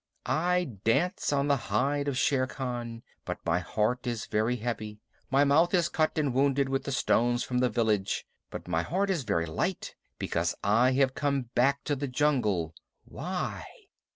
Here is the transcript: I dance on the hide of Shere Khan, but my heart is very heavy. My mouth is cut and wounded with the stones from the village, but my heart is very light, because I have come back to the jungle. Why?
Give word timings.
I 0.25 0.63
dance 0.83 1.31
on 1.31 1.47
the 1.47 1.55
hide 1.69 2.07
of 2.07 2.17
Shere 2.17 2.47
Khan, 2.47 3.03
but 3.23 3.37
my 3.45 3.59
heart 3.59 4.07
is 4.07 4.25
very 4.25 4.55
heavy. 4.55 4.99
My 5.29 5.43
mouth 5.43 5.75
is 5.75 5.89
cut 5.89 6.17
and 6.17 6.33
wounded 6.33 6.69
with 6.69 6.85
the 6.85 6.91
stones 6.91 7.43
from 7.43 7.59
the 7.59 7.69
village, 7.69 8.25
but 8.49 8.67
my 8.67 8.81
heart 8.81 9.11
is 9.11 9.21
very 9.21 9.45
light, 9.45 9.93
because 10.17 10.55
I 10.63 10.93
have 10.93 11.13
come 11.13 11.51
back 11.53 11.83
to 11.83 11.95
the 11.95 12.07
jungle. 12.07 12.73
Why? 13.05 13.63